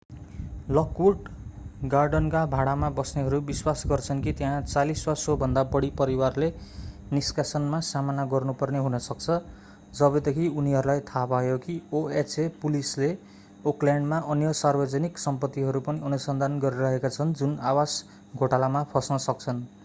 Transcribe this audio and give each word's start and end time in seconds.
Lockwood 0.69 1.27
गार्डनका 1.89 2.39
भाडामा 2.53 2.87
बस्नेहरू 2.99 3.39
विश्वास 3.49 3.83
गर्छन् 3.87 4.23
कि 4.23 4.31
त्यहाँ 4.39 4.61
40 4.67 5.03
वा 5.07 5.13
सोभन्दा 5.23 5.63
बढी 5.75 5.89
परिवारले 5.99 6.49
निष्कासनमा 7.11 7.79
सामना 7.89 8.25
गर्नुपर्ने 8.33 8.79
हुन 8.79 8.97
सक्छ 9.09 9.37
जबदेखि 9.93 10.47
उनीहरूलाई 10.55 11.05
थाहा 11.11 11.25
भयो 11.27 11.57
कि 11.67 11.79
oha 11.93 12.49
पुलिसले 12.61 13.13
ओकल्याण्डमा 13.65 14.23
अन्य 14.29 14.53
सार्वजनिक 14.55 15.17
सम्पत्तिहरू 15.19 15.85
पनि 15.89 16.05
अनुसन्धान 16.05 16.59
गरिरहेका 16.59 17.09
छन् 17.11 17.33
जुन 17.35 17.57
आवास 17.67 18.03
घोटालामा 18.35 18.83
फस्न 18.93 19.23
सक्छन् 19.23 19.65